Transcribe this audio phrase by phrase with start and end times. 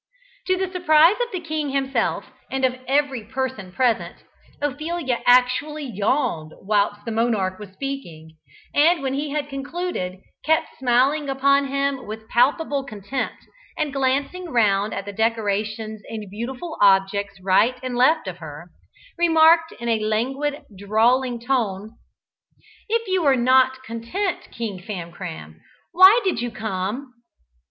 [0.47, 4.23] To the surprise of the king himself and of every person present,
[4.59, 8.35] Ophelia actually yawned whilst the monarch was speaking,
[8.73, 13.45] and when he had concluded, kept smiling upon him with palpable contempt,
[13.77, 18.71] and glancing round at the decorations and beautiful objects right and left of her,
[19.19, 21.91] remarked in a languid, drawling tone
[22.89, 25.59] "If you are not content, King Famcram,
[25.91, 27.13] why did you come?"